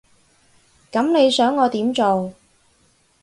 [0.91, 2.33] 噉你想我點做？